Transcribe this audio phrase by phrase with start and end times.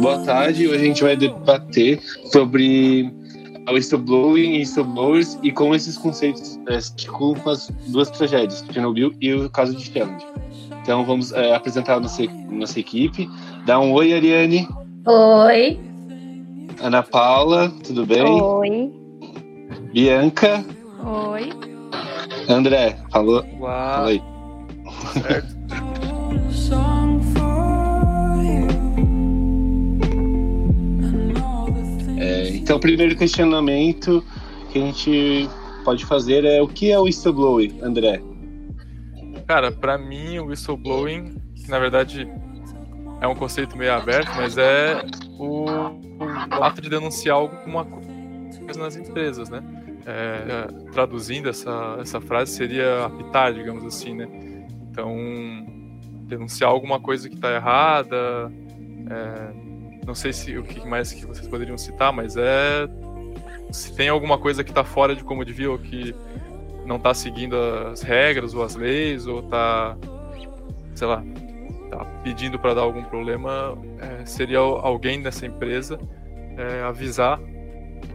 [0.00, 2.00] Boa tarde, hoje a gente vai debater
[2.32, 3.12] sobre
[3.68, 8.64] o whistleblowing e whistleblowers e como esses conceitos é, se articulam com as duas tragédias,
[8.72, 10.26] Chernobyl e o caso de Stellantis.
[10.82, 13.28] Então vamos é, apresentar a nossa, nossa equipe.
[13.66, 14.68] Dá um oi, Ariane.
[15.06, 15.78] Oi.
[16.80, 18.24] Ana Paula, tudo bem?
[18.24, 19.07] Oi.
[19.92, 20.64] Bianca.
[21.04, 21.50] Oi.
[22.48, 23.70] André, falou, Uau.
[23.70, 24.22] fala aí.
[25.22, 25.58] Certo.
[32.20, 34.24] É, então o primeiro questionamento
[34.70, 35.48] que a gente
[35.84, 38.20] pode fazer é o que é o whistleblowing, André?
[39.46, 42.28] Cara, pra mim o whistleblowing, que na verdade
[43.20, 45.00] é um conceito meio aberto, mas é
[45.38, 49.62] o, o ato de denunciar alguma coisa nas empresas, né?
[50.10, 54.26] É, traduzindo essa, essa frase seria apitar, digamos assim, né?
[54.90, 55.14] Então,
[56.22, 58.50] denunciar alguma coisa que está errada,
[59.10, 62.88] é, não sei se o que mais que vocês poderiam citar, mas é
[63.70, 66.14] se tem alguma coisa que está fora de como devia ou que
[66.86, 67.54] não está seguindo
[67.92, 69.94] as regras ou as leis ou está,
[70.94, 71.22] sei lá,
[71.90, 75.98] tá pedindo para dar algum problema, é, seria al- alguém nessa empresa
[76.56, 77.38] é, avisar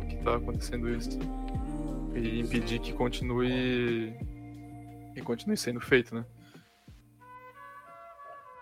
[0.09, 1.19] que está acontecendo isso
[2.15, 4.13] e impedir que continue
[5.13, 6.25] que continue sendo feito, né?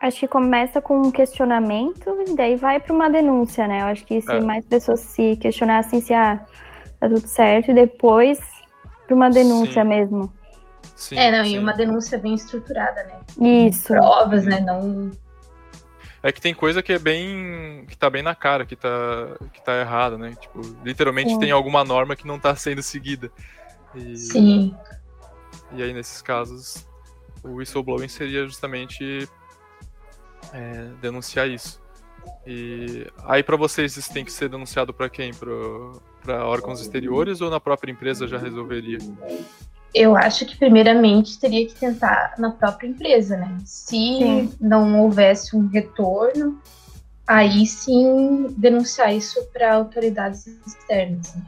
[0.01, 3.81] Acho que começa com um questionamento e daí vai para uma denúncia, né?
[3.81, 4.41] Eu acho que se É.
[4.41, 6.43] mais pessoas se questionassem se ah,
[6.99, 8.39] tá tudo certo e depois
[9.05, 9.89] para uma denúncia Sim.
[9.89, 10.33] mesmo.
[10.95, 11.55] Sim, É, não, sim.
[11.55, 13.19] e uma denúncia bem estruturada, né?
[13.67, 13.87] Isso.
[13.89, 14.59] Provas, né?
[14.59, 15.11] Não.
[16.23, 17.85] É que tem coisa que é bem.
[17.87, 18.89] que tá bem na cara, que tá,
[19.51, 20.35] que tá errada, né?
[20.39, 21.39] Tipo, literalmente Sim.
[21.39, 23.31] tem alguma norma que não tá sendo seguida.
[23.95, 24.75] E, Sim.
[25.73, 26.87] e aí, nesses casos,
[27.43, 29.27] o whistleblowing seria justamente
[30.53, 31.81] é, denunciar isso.
[32.45, 35.31] E aí, pra vocês, isso tem que ser denunciado pra quem?
[35.33, 38.99] Para órgãos exteriores ou na própria empresa já resolveria?
[39.93, 43.57] Eu acho que primeiramente teria que tentar na própria empresa, né?
[43.65, 44.53] Se Sim.
[44.59, 46.59] não houvesse um retorno,
[47.27, 51.35] aí sim denunciar isso para autoridades externas.
[51.35, 51.41] né?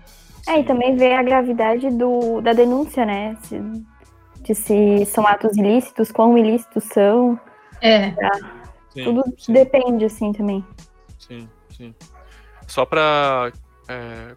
[0.47, 3.37] É, e também ver a gravidade do, da denúncia, né?
[3.43, 3.61] Se,
[4.41, 7.39] de se são atos ilícitos, quão ilícitos são.
[7.81, 8.13] É,
[8.93, 9.53] Sim, Tudo sim.
[9.53, 10.63] depende, assim, também.
[11.17, 11.95] Sim, sim.
[12.67, 13.51] Só para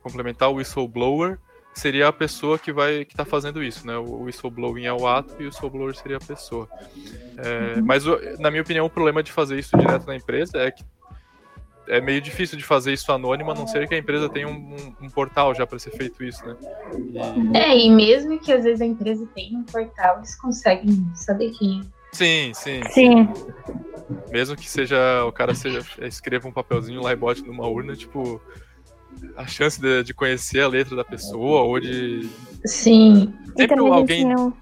[0.03, 1.39] complementar, o whistleblower
[1.77, 3.97] seria a pessoa que vai que está fazendo isso, né?
[3.97, 6.69] O whistleblowing é o ato e o whistleblower seria a pessoa.
[7.37, 10.71] É, Mas o- na minha opinião, o problema de fazer isso direto na empresa é
[10.71, 10.83] que
[11.89, 14.53] é meio difícil de fazer isso anônimo, a não ser que a empresa tenha um,
[14.53, 16.57] um- um portal já para ser feito isso, né?
[17.55, 21.51] E- é, e mesmo que às vezes a empresa tenha um portal, eles conseguem saber
[21.53, 22.17] quem é.
[22.17, 22.81] sim, sim.
[22.91, 23.29] Sim.
[24.31, 28.41] Mesmo que seja o cara seja escreva um papelzinho lá e bote numa urna, tipo
[29.37, 32.29] a chance de, de conhecer a letra da pessoa ou de
[32.65, 33.33] Sim.
[33.57, 34.53] Sempre alguém não.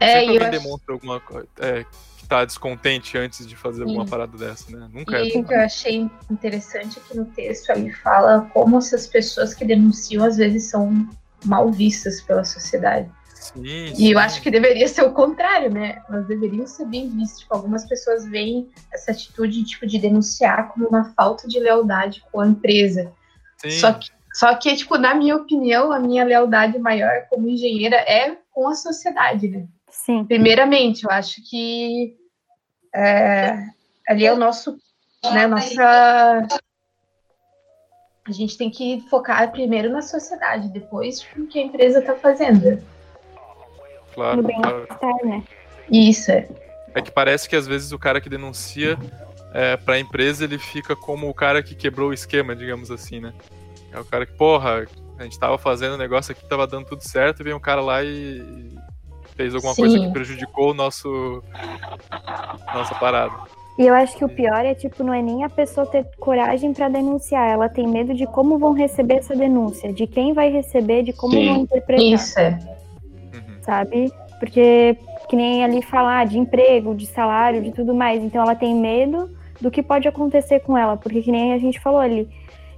[0.00, 1.84] É, sempre alguém acho- demonstra alguma coisa é,
[2.18, 4.10] que tá descontente antes de fazer alguma Sim.
[4.10, 4.88] parada dessa, né?
[4.92, 9.06] Nunca E é o que eu achei interessante aqui no texto ali fala como essas
[9.06, 11.08] pessoas que denunciam às vezes são
[11.44, 13.08] mal vistas pela sociedade.
[13.32, 13.62] sim,
[13.96, 14.24] E eu sim.
[14.24, 16.02] acho que deveria ser o contrário, né?
[16.10, 17.40] Nós deveríamos ser bem vistos.
[17.40, 22.40] Tipo, algumas pessoas veem essa atitude tipo, de denunciar como uma falta de lealdade com
[22.40, 23.12] a empresa.
[23.58, 27.96] Sim, Só que, só que, tipo, na minha opinião, a minha lealdade maior como engenheira
[27.96, 29.66] é com a sociedade, né?
[29.90, 30.24] Sim.
[30.24, 32.16] Primeiramente, eu acho que
[32.94, 33.56] é,
[34.08, 34.78] ali é o nosso,
[35.32, 36.46] né, nossa...
[38.28, 42.82] A gente tem que focar primeiro na sociedade, depois no que a empresa está fazendo.
[44.12, 45.26] claro, claro.
[45.28, 45.44] né?
[45.90, 46.48] Isso, é.
[46.92, 48.98] É que parece que às vezes o cara que denuncia
[49.56, 53.32] é, pra empresa ele fica como o cara que quebrou o esquema, digamos assim, né?
[53.90, 54.86] É o cara que, porra,
[55.18, 57.80] a gente tava fazendo um negócio aqui, tava dando tudo certo, e vem um cara
[57.80, 58.68] lá e
[59.34, 59.80] fez alguma Sim.
[59.80, 61.42] coisa que prejudicou o nosso
[62.74, 63.32] nossa parada.
[63.78, 66.74] E eu acho que o pior é, tipo, não é nem a pessoa ter coragem
[66.74, 71.02] pra denunciar, ela tem medo de como vão receber essa denúncia, de quem vai receber,
[71.02, 71.46] de como Sim.
[71.46, 72.58] vão interpretar, Isso, é.
[73.32, 73.62] Uhum.
[73.62, 74.12] sabe?
[74.38, 74.98] Porque,
[75.30, 78.22] que nem ali falar de emprego, de salário, de tudo mais.
[78.22, 81.80] Então ela tem medo do que pode acontecer com ela, porque que nem a gente
[81.80, 82.28] falou ali,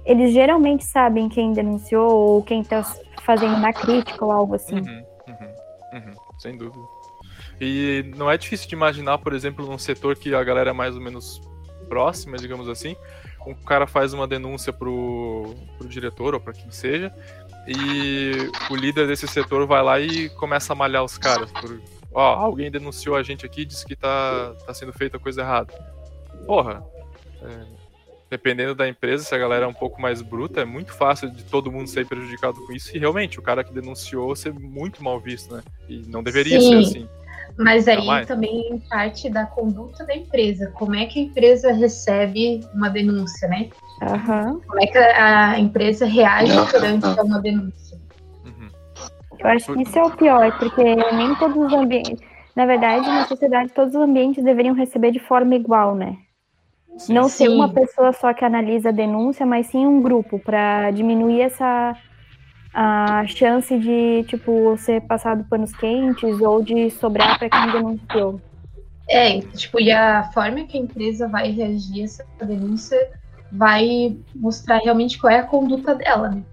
[0.05, 2.83] eles geralmente sabem quem denunciou ou quem tá
[3.23, 4.75] fazendo uma crítica ou algo assim.
[4.75, 6.83] Uhum, uhum, uhum, sem dúvida.
[7.59, 10.95] E não é difícil de imaginar, por exemplo, num setor que a galera é mais
[10.95, 11.41] ou menos
[11.87, 12.95] próxima, digamos assim,
[13.45, 17.13] um cara faz uma denúncia pro, pro diretor ou para quem seja,
[17.67, 18.31] e
[18.69, 21.51] o líder desse setor vai lá e começa a malhar os caras.
[21.51, 21.81] Por,
[22.13, 25.73] ó, alguém denunciou a gente aqui, disse que tá, tá sendo feita coisa errada.
[26.49, 26.83] Porra,
[27.43, 27.59] é,
[28.27, 31.43] dependendo da empresa, se a galera é um pouco mais bruta, é muito fácil de
[31.43, 32.97] todo mundo ser prejudicado com isso.
[32.97, 35.61] E realmente, o cara que denunciou ser muito mal visto, né?
[35.87, 36.69] E não deveria Sim.
[36.69, 37.09] ser assim.
[37.55, 38.27] Mas aí Jamais.
[38.27, 40.71] também parte da conduta da empresa.
[40.73, 43.69] Como é que a empresa recebe uma denúncia, né?
[44.01, 44.59] Aham.
[44.65, 47.95] Como é que a empresa reage perante uma denúncia?
[48.43, 48.69] Uhum.
[49.37, 52.19] Eu acho que isso é o pior, porque nem todos os ambientes.
[52.55, 56.17] Na verdade, na sociedade, todos os ambientes deveriam receber de forma igual, né?
[56.97, 57.13] Sim.
[57.13, 57.55] Não ser Sim.
[57.55, 61.95] uma pessoa só que analisa a denúncia, mas sim um grupo, para diminuir essa
[62.73, 68.39] a chance de, tipo, ser passado panos quentes ou de sobrar para quem denunciou.
[69.09, 73.09] É, tipo, e a forma que a empresa vai reagir a essa denúncia
[73.51, 76.43] vai mostrar realmente qual é a conduta dela, né?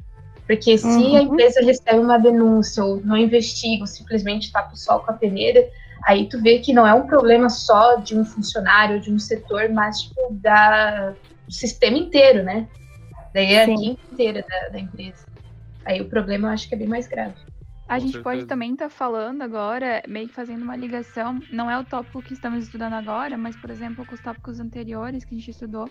[0.47, 1.17] Porque se Uhum.
[1.17, 5.15] a empresa recebe uma denúncia ou não investiga ou simplesmente tapa o sol com a
[5.15, 5.69] peneira,
[6.07, 9.69] aí tu vê que não é um problema só de um funcionário, de um setor,
[9.71, 12.69] mas tipo, da, do sistema inteiro, né?
[13.35, 15.27] Da hierarquia inteira da, da empresa.
[15.85, 17.35] Aí o problema eu acho que é bem mais grave.
[17.89, 21.85] A gente pode também estar falando agora, meio que fazendo uma ligação, não é o
[21.85, 25.53] tópico que estamos estudando agora, mas, por exemplo, com os tópicos anteriores que a gente
[25.53, 25.89] estudou,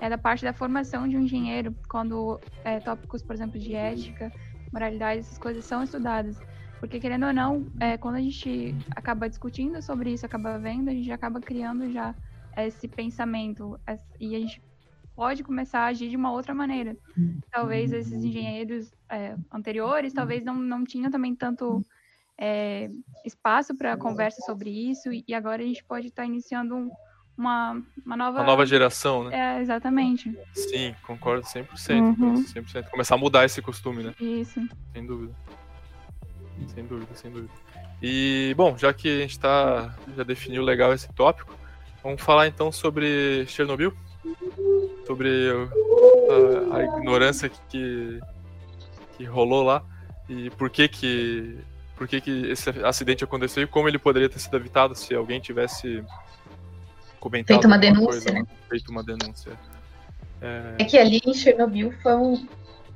[0.00, 4.30] é da parte da formação de um engenheiro, quando é, tópicos, por exemplo, de ética,
[4.72, 6.38] moralidade, essas coisas são estudadas.
[6.82, 10.92] Porque, querendo ou não, é, quando a gente acaba discutindo sobre isso, acaba vendo, a
[10.92, 12.12] gente acaba criando já
[12.56, 13.78] esse pensamento,
[14.18, 14.60] e a gente
[15.14, 16.96] pode começar a agir de uma outra maneira.
[17.52, 21.86] Talvez esses engenheiros é, anteriores, talvez não, não tinham também tanto
[22.36, 22.90] é,
[23.24, 26.90] espaço para conversa sobre isso, e agora a gente pode estar iniciando um-
[27.38, 28.38] uma, uma nova.
[28.40, 29.36] Uma nova geração, né?
[29.38, 30.36] É, exatamente.
[30.52, 32.16] Sim, concordo 100%, Uhum.
[32.16, 32.90] com isso, 100%.
[32.90, 34.12] Começar a mudar esse costume, né?
[34.18, 34.60] Isso.
[34.92, 35.32] Sem dúvida.
[36.74, 37.52] Sem dúvida, sem dúvida.
[38.02, 41.54] E, bom, já que a gente tá, já definiu legal esse tópico,
[42.02, 43.92] vamos falar então sobre Chernobyl?
[45.06, 45.50] Sobre
[46.70, 48.20] a, a ignorância que,
[49.16, 49.82] que rolou lá
[50.28, 51.58] e por que que,
[51.96, 55.40] por que que esse acidente aconteceu e como ele poderia ter sido evitado se alguém
[55.40, 56.02] tivesse
[57.20, 58.46] comentado Feito uma denúncia, coisa, né?
[58.68, 59.52] Feito uma denúncia.
[60.40, 62.46] É, É que ali em Chernobyl foi um-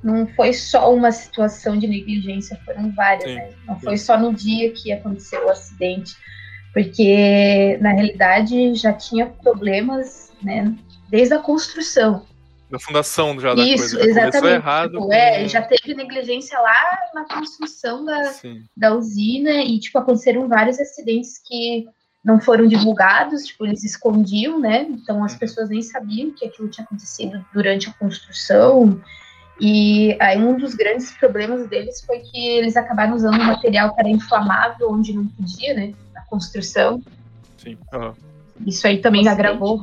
[0.03, 3.49] não foi só uma situação de negligência, foram várias, Sim, né?
[3.65, 3.81] Não sim.
[3.85, 6.15] foi só no dia que aconteceu o acidente,
[6.73, 10.73] porque na realidade já tinha problemas, né?
[11.09, 12.25] Desde a construção.
[12.69, 14.13] da fundação já da Isso, coisa.
[14.13, 14.55] Já exatamente.
[14.55, 14.91] errado.
[14.91, 18.61] Tipo, é, já teve negligência lá na construção da, Sim.
[18.75, 21.87] da usina e, tipo, aconteceram vários acidentes que
[22.25, 24.81] não foram divulgados, tipo, eles escondiam, né?
[24.89, 25.39] Então as Uhum.
[25.39, 29.01] pessoas nem sabiam que aquilo tinha acontecido durante a construção.
[29.59, 33.99] E aí um dos grandes problemas deles foi que eles acabaram usando um material que
[33.99, 35.93] era inflamável onde não podia, né?
[36.13, 37.01] Na construção.
[37.57, 37.77] Sim.
[37.91, 38.13] aham.
[38.65, 39.81] Isso aí também agravou.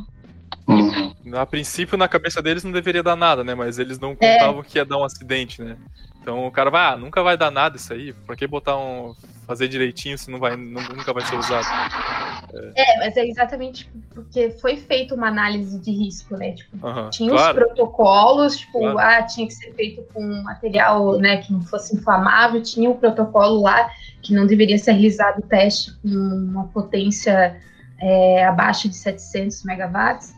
[1.32, 3.54] A princípio, na cabeça deles não deveria dar nada, né?
[3.54, 4.34] Mas eles não É.
[4.38, 5.76] contavam que ia dar um acidente, né?
[6.20, 8.12] Então o cara vai, ah, nunca vai dar nada isso aí.
[8.12, 9.14] Pra que botar um.
[9.46, 11.66] fazer direitinho se não vai, nunca vai ser usado?
[12.74, 16.52] É, mas é exatamente porque foi feita uma análise de risco, né?
[16.52, 16.78] Tipo,
[17.10, 17.58] tinha claro.
[17.58, 18.98] os protocolos, tipo, Claro.
[18.98, 23.60] ah, tinha que ser feito com material, né, que não fosse inflamável, tinha o protocolo
[23.60, 23.90] lá
[24.22, 27.60] que não deveria ser realizado o teste com uma potência
[28.00, 30.34] é, abaixo de 700 megawatts,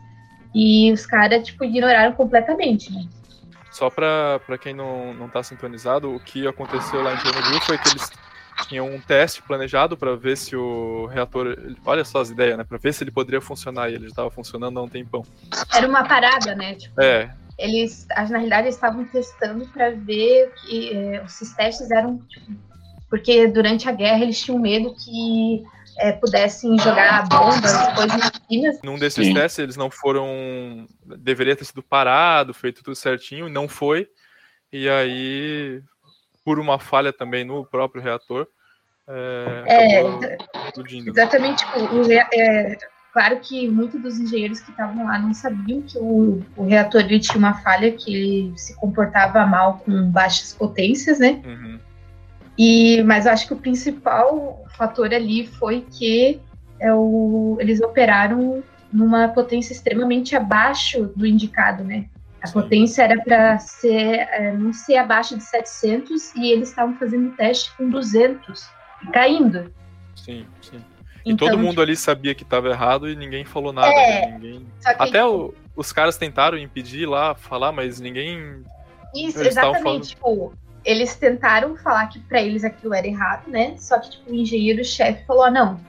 [0.57, 3.05] e os caras, tipo, ignoraram completamente, né?
[3.71, 7.77] Só pra, pra quem não, não tá sintonizado, o que aconteceu lá em Chernobyl foi
[7.77, 8.09] que eles
[8.67, 11.55] tinham um teste planejado pra ver se o reator.
[11.85, 12.63] Olha só as ideias, né?
[12.63, 15.23] Pra ver se ele poderia funcionar e ele já tava funcionando há um tempão.
[15.71, 16.73] Era uma parada, né?
[16.73, 22.17] Tipo, É, eles, na realidade, eles estavam testando para ver que eh, esses testes eram
[22.27, 22.51] tipo,
[23.11, 25.63] porque durante a guerra eles tinham medo que
[25.99, 28.79] eh, pudessem jogar bombas, coisas cima.
[28.83, 29.33] Num desses Sim.
[29.33, 30.87] testes, eles não foram.
[31.05, 34.07] Deveria ter sido parado, feito tudo certinho, não foi.
[34.71, 35.81] E aí,
[36.43, 38.47] por uma falha também no próprio reator,
[39.07, 40.37] é, É?
[41.07, 42.77] Exatamente, tipo, o é,
[43.13, 47.19] claro que muitos dos engenheiros que estavam lá não sabiam que o, o reator ele
[47.19, 51.41] tinha uma falha, que ele se comportava mal com baixas potências, né?
[51.45, 51.79] Uhum.
[52.57, 56.39] E, mas eu acho que o principal fator ali foi que
[56.79, 62.05] é, o, eles operaram numa potência extremamente abaixo do indicado, né?
[62.41, 62.53] A Sim.
[62.53, 67.75] potência era para ser é, não ser abaixo de 700 e eles estavam fazendo teste
[67.75, 68.63] com 200
[69.03, 69.71] e caindo.
[70.15, 70.79] Sim, sim.
[71.25, 73.89] E Então, todo mundo ali sabia que estava errado e ninguém falou nada.
[73.89, 74.31] É, né?
[74.33, 74.67] Ninguém...
[74.79, 78.63] Só que, Até tipo, o- os caras tentaram impedir lá, falar, mas ninguém.
[79.13, 80.09] Isso, Eles exatamente.
[80.09, 80.53] Tipo,
[80.87, 83.75] eles tentaram falar que pra eles aquilo era errado, né?
[83.77, 85.79] Só que tipo, o engenheiro-chefe falou: ah, não,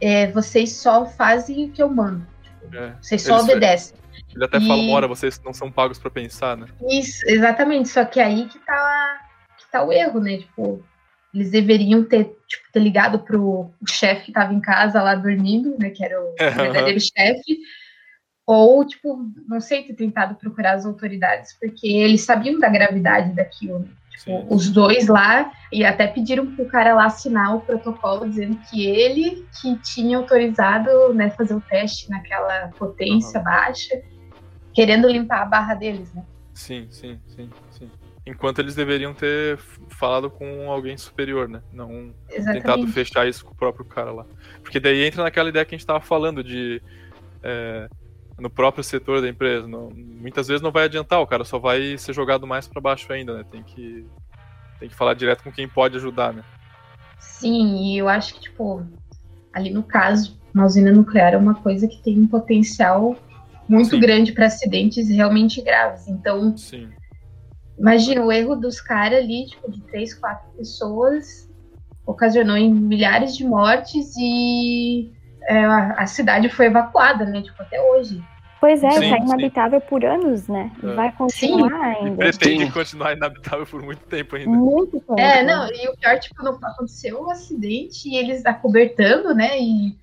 [0.00, 2.26] é, vocês só fazem o que eu mando.
[2.72, 2.92] É.
[3.02, 3.96] Vocês só obedecem.
[4.34, 6.66] Ele até E- fala, uma hora, vocês não são pagos pra pensar, né?
[6.88, 7.88] Isso, exatamente.
[7.88, 9.20] Só que aí que tá,
[9.58, 10.38] que tá o erro, né?
[10.38, 10.82] Tipo,
[11.34, 15.90] eles deveriam ter, tipo, ter ligado pro chefe que tava em casa lá dormindo, né?
[15.90, 17.58] Que era o verdadeiro chefe.
[18.46, 19.18] Ou, tipo,
[19.48, 23.80] não sei, ter tentado procurar as autoridades, porque eles sabiam da gravidade daquilo.
[23.80, 23.88] né?
[24.16, 24.46] Sim.
[24.48, 29.46] Os dois lá, e até pediram pro cara lá assinar o protocolo dizendo que ele
[29.60, 34.00] que tinha autorizado, né, fazer o teste naquela potência baixa,
[34.72, 36.24] querendo limpar a barra deles, né?
[36.54, 37.90] Sim, sim, sim, sim.
[38.26, 39.58] Enquanto eles deveriam ter
[39.90, 41.60] falado com alguém superior, né?
[41.70, 42.92] Não tentado Exatamente.
[42.92, 44.24] fechar isso com o próprio cara lá.
[44.62, 46.80] Porque daí entra naquela ideia que a gente tava falando de.
[47.42, 47.88] é,
[48.38, 49.66] no próprio setor da empresa.
[49.66, 53.12] não- muitas vezes não vai adiantar, o cara só vai ser jogado mais pra baixo
[53.12, 53.44] ainda, né?
[53.50, 54.06] Tem que,
[54.80, 56.42] tem que falar direto com quem pode ajudar, né?
[57.18, 58.84] Sim, e eu acho que, tipo,
[59.52, 63.16] ali no caso, uma usina nuclear é uma coisa que tem um potencial
[63.68, 64.00] muito Sim.
[64.00, 66.06] grande para acidentes realmente graves.
[66.08, 66.90] Então, Sim.
[67.78, 71.48] imagina o erro dos caras ali, tipo, de três, quatro pessoas,
[72.06, 75.12] ocasionou em milhares de mortes e
[75.48, 77.42] é, a, a cidade foi evacuada, né?
[77.42, 78.22] Tipo, até hoje.
[78.60, 79.24] Pois é, Sim, tá sim.
[79.24, 80.70] inabitável por anos, né?
[80.82, 80.94] E É.
[80.94, 82.16] vai continuar E ainda.
[82.16, 82.70] pretende Sim.
[82.72, 84.50] continuar inabitável por muito tempo ainda.
[84.50, 85.20] Muito tempo.
[85.20, 89.60] É, não, e o pior, tipo, não aconteceu o acidente e eles acobertando, né?
[89.60, 89.94] E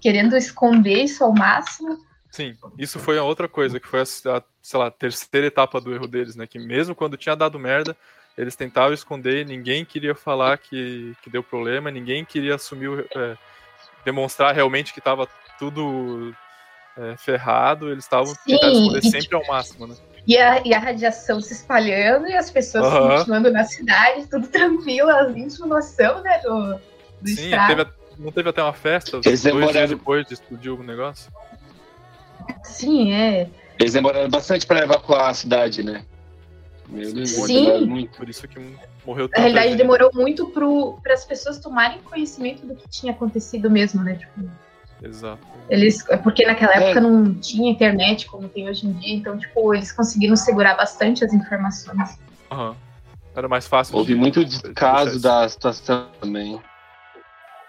[0.00, 1.96] querendo esconder isso ao máximo.
[2.30, 5.94] Sim, isso foi a outra coisa, que foi a, a, sei lá, terceira etapa do
[5.94, 6.46] erro deles, né?
[6.46, 7.96] Que mesmo quando tinha dado merda,
[8.36, 13.36] eles tentavam esconder, ninguém queria falar que, que deu problema, ninguém queria assumir, o- é,
[14.12, 16.34] demonstrar realmente que estava tudo
[16.96, 19.94] é, ferrado, eles estavam tentando esconder sempre ao máximo, né?
[20.26, 23.16] E a, e a radiação se espalhando e as pessoas Aham.
[23.18, 25.34] continuando na cidade, tudo tranquilo, as
[25.66, 26.74] noção, né, do,
[27.20, 30.34] do Sim, teve, a- não teve até uma festa, Eles dois dias demoraram- depois de
[30.34, 31.30] explodir o negócio?
[32.64, 33.48] Sim, é.
[33.78, 36.04] Eles demoraram bastante para evacuar a cidade, né?
[36.88, 37.84] Meu Deus, Sim.
[37.86, 38.16] muito.
[38.16, 38.58] Por isso que
[39.06, 39.76] morreu Na tanta realidade, gente.
[39.78, 40.46] demorou muito
[41.02, 44.14] para as pessoas tomarem conhecimento do que tinha acontecido mesmo, né?
[44.14, 44.50] Tipo,
[45.02, 45.46] Exato.
[45.68, 46.84] eles, porque naquela É.
[46.84, 51.24] época não tinha internet como tem hoje em dia, então, tipo, eles conseguiram segurar bastante
[51.24, 52.18] as informações.
[52.50, 52.74] Aham.
[53.36, 53.96] Era mais fácil.
[53.96, 55.20] Houve de- muito de deixar caso isso.
[55.22, 56.58] da situação também.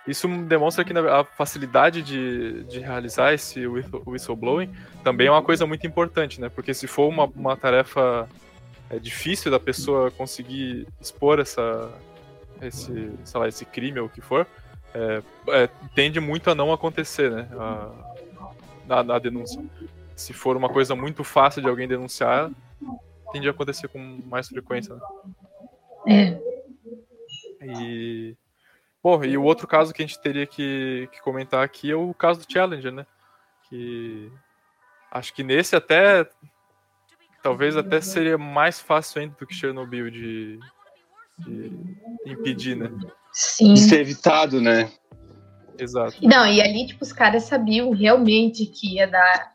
[0.08, 4.72] Isso demonstra que na- a facilidade de, de realizar esse whistle- whistleblowing
[5.04, 6.50] também é uma coisa muito importante, né?
[6.50, 8.28] Porque se for uma, uma tarefa
[8.90, 11.92] é, difícil da pessoa conseguir expor essa,
[12.62, 14.48] esse, sei lá, esse crime ou o que for,
[14.94, 17.48] é, é, tende muito a não acontecer, né?
[17.54, 17.92] A,
[18.88, 19.64] na, na denúncia.
[20.16, 22.50] Se for uma coisa muito fácil de alguém denunciar,
[23.32, 25.02] tende a acontecer com mais frequência, né?
[26.08, 26.40] É.
[27.62, 28.36] E.
[29.02, 32.14] Bom, e o outro caso que a gente teria que, que comentar aqui é o
[32.14, 33.06] caso do Challenger, né?
[33.70, 34.32] Que.
[35.12, 36.28] Acho que nesse até.
[37.42, 40.60] Talvez até seria mais fácil ainda do que Chernobyl de,
[41.38, 41.72] de
[42.26, 42.92] impedir, né?
[43.32, 43.74] Sim.
[43.74, 44.92] De ser evitado, né?
[45.78, 46.18] Exato.
[46.22, 49.54] Não, e ali, tipo, os caras sabiam realmente que ia dar,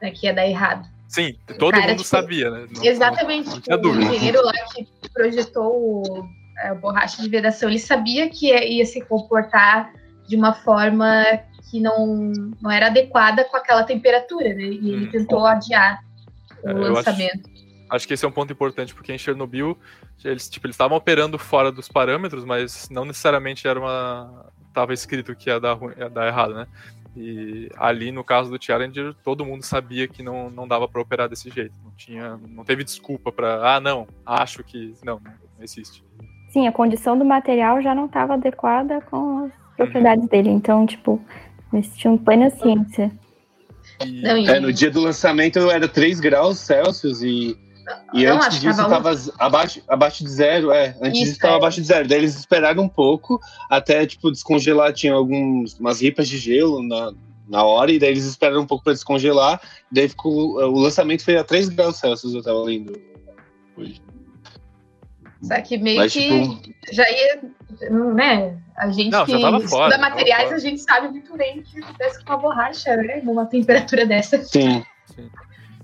[0.00, 0.88] né, que ia dar errado.
[1.08, 2.66] Sim, todo Cara, mundo tipo, sabia, né?
[2.74, 3.48] Não- Exatamente.
[3.50, 6.24] não tipo, tinha o engenheiro lá que projetou o,
[6.64, 9.92] a borracha de vedação, ele sabia que ia, ia se comportar
[10.26, 11.22] de uma forma
[11.70, 14.64] que não, não era adequada com aquela temperatura, né?
[14.64, 15.10] E ele Hum.
[15.10, 16.00] tentou adiar
[16.64, 17.50] o É, eu acho- lançamento.
[17.90, 19.76] Acho que esse é um ponto importante, porque em Chernobyl,
[20.24, 24.46] eles tipo, eles estavam operando fora dos parâmetros, mas não necessariamente era uma.
[24.72, 26.66] Tava escrito que ia dar, ruim, ia dar errado, né?
[27.14, 31.28] E ali, no caso do Challenger, todo mundo sabia que não, não dava para operar
[31.28, 31.74] desse jeito.
[31.84, 32.40] Não tinha.
[32.48, 34.94] Não teve desculpa para Ah, não, acho que.
[35.04, 36.02] Não, não existe.
[36.48, 40.48] Sim, a condição do material já não estava adequada com as propriedades dele.
[40.48, 41.20] Então, tipo,
[41.70, 43.12] eles tinham plena ciência.
[44.04, 47.56] E, Não, e- É, no dia do lançamento era 3 graus Celsius e,
[48.14, 50.96] e Não, antes disso tava estava abaixo, abaixo de zero, é.
[51.00, 51.56] Antes Isso, disso estava é.
[51.56, 52.08] abaixo de zero.
[52.08, 54.92] Daí eles esperaram um pouco até, tipo, descongelar.
[54.92, 57.12] Tinha algumas umas ripas de gelo na,
[57.48, 59.60] na hora, e daí eles esperaram um pouco para descongelar.
[59.90, 62.92] Daí ficou, o lançamento foi a 3 graus Celsius, eu tava lendo.
[63.76, 64.00] hoje.
[65.42, 67.42] Só que meio Mas, que tipo, já ia,
[68.14, 68.58] né?
[68.76, 70.56] A gente Não, que já tava estuda fora, materiais, fora.
[70.56, 73.20] a gente sabe muito bem o que acontece com a borracha, né?
[73.22, 74.42] Numa temperatura dessa.
[74.42, 74.84] sim.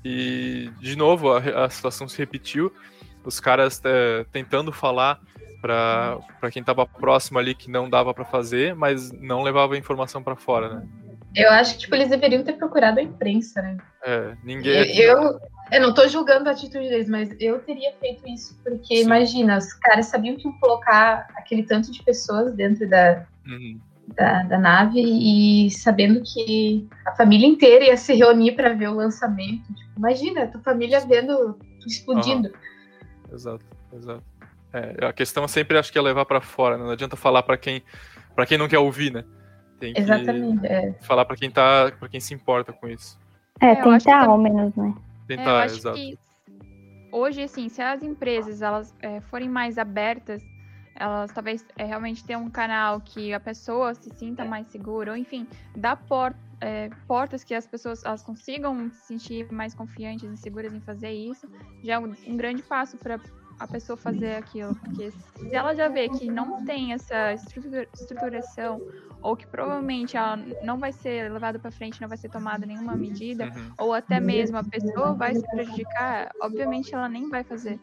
[0.05, 2.73] E, de novo, a, a situação se repetiu.
[3.25, 5.21] Os caras é, tentando falar
[5.61, 10.23] para quem estava próximo ali que não dava para fazer, mas não levava a informação
[10.23, 10.89] para fora, né?
[11.35, 13.77] Eu acho que tipo, eles deveriam ter procurado a imprensa, né?
[14.05, 14.97] É, ninguém.
[14.99, 15.39] Eu,
[15.71, 19.05] eu não tô julgando a atitude deles, mas eu teria feito isso, porque Sim.
[19.05, 23.79] imagina, os caras sabiam que iam colocar aquele tanto de pessoas dentro da, Uhum.
[24.17, 28.95] da, da nave e sabendo que a família inteira ia se reunir para ver o
[28.95, 29.67] lançamento.
[29.75, 32.51] Tipo, imagina, tua família vendo explodindo.
[33.33, 34.23] Exato, exato.
[34.73, 36.85] É, a questão sempre acho que é levar pra fora, né?
[36.85, 37.83] não adianta falar pra quem
[38.35, 39.25] para quem não quer ouvir, né?
[39.79, 40.67] Tem que Exatamente.
[40.67, 40.93] é.
[41.01, 43.19] falar pra quem tá, para quem se importa com isso.
[43.61, 44.95] É, É, tentar ao menos, né?
[44.97, 45.97] É, eu Tentar, acho exato.
[45.97, 46.19] que
[47.13, 50.43] hoje, assim, se as empresas elas é, forem mais abertas,
[50.97, 55.17] elas talvez é, realmente tenham um canal que a pessoa se sinta mais segura, ou
[55.17, 60.37] enfim, dá por, é, portas que as pessoas elas consigam se sentir mais confiantes e
[60.37, 61.49] seguras em fazer isso,
[61.85, 63.21] já é um, um grande passo para
[63.59, 64.75] a pessoa fazer aquilo.
[64.77, 68.81] Porque se ela já vê que não tem essa estrutura- estruturação,
[69.21, 72.97] ou que provavelmente ela não vai ser levada para frente, não vai ser tomada nenhuma
[72.97, 73.73] medida, Uhum.
[73.79, 77.81] ou até mesmo a pessoa vai se prejudicar, obviamente ela nem vai fazer.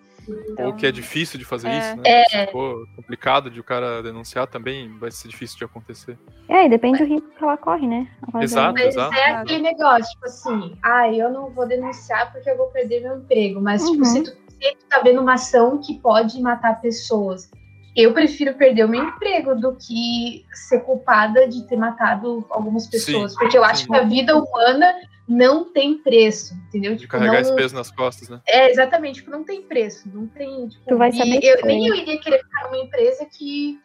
[0.50, 1.78] Então, Ou que é difícil de fazer É.
[1.78, 2.24] isso, né?
[2.30, 6.18] Se for complicado de o cara denunciar também, vai ser difícil de acontecer.
[6.48, 8.08] É, e depende do risco que ela corre, né?
[8.34, 8.74] Ela Exato.
[8.74, 9.14] vai- Mas exato.
[9.16, 13.18] é aquele negócio, tipo assim, ah, eu não vou denunciar porque eu vou perder meu
[13.18, 13.60] emprego.
[13.62, 14.06] Mas, tipo, Uhum.
[14.06, 17.50] se tu, tu tá vendo uma ação que pode matar pessoas,
[17.96, 23.32] eu prefiro perder o meu emprego do que ser culpada de ter matado algumas pessoas.
[23.34, 23.88] Sim, porque eu acho sim.
[23.92, 24.94] que a vida humana
[25.28, 26.94] não tem preço, entendeu?
[26.94, 28.42] De Tipo, carregar não- esse peso nas costas, né?
[28.48, 30.68] É, exatamente, tipo, não tem preço, não tem.
[30.68, 33.80] Tipo, Tu vai e saber eu, que nem eu iria querer ficar numa empresa que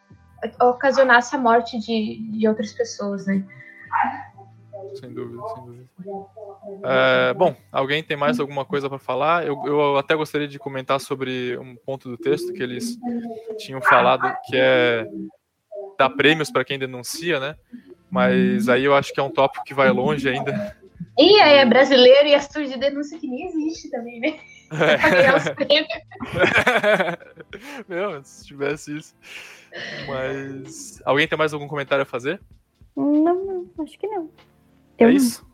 [0.61, 3.43] ocasionasse a morte de, de outras pessoas, né?
[4.95, 5.85] Sem dúvida, sem dúvida.
[6.83, 9.45] É, bom, alguém tem mais alguma coisa para falar?
[9.45, 12.97] Eu, eu até gostaria de comentar sobre um ponto do texto que eles
[13.57, 15.07] tinham falado, que é
[15.97, 17.55] dar prêmios para quem denuncia, né?
[18.09, 20.75] Mas aí eu acho que é um tópico que vai longe ainda.
[21.17, 24.39] E aí é brasileiro e astro de denúncia que nem existe também, né?
[25.55, 25.89] Prêmios.
[27.87, 29.15] Meu, se tivesse isso.
[30.07, 31.01] Mas.
[31.05, 32.39] Alguém tem mais algum comentário a fazer?
[32.95, 34.29] Não, não, acho que não.
[34.97, 35.45] Eu é isso?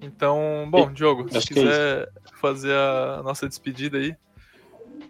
[0.00, 2.08] Então, bom, Diogo, se Acho é quiser
[2.40, 4.16] fazer a nossa despedida aí.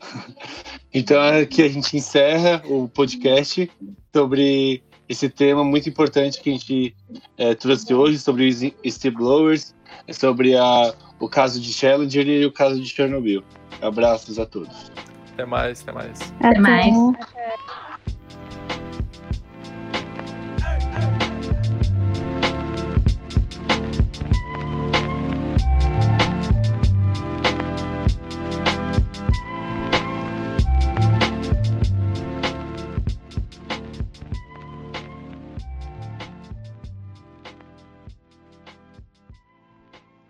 [0.94, 3.70] Então aqui a gente encerra o podcast
[4.14, 6.96] sobre esse tema muito importante que a gente
[7.36, 9.74] eh, trouxe hoje, sobre os whistleblowers,
[10.10, 13.44] sobre a, o caso de Challenger e o caso de Chernobyl.
[13.82, 14.90] Abraços a todos.
[15.34, 16.34] Até mais, até mais.
[16.40, 16.96] Até mais.
[16.96, 17.16] mais.
[17.34, 17.54] é,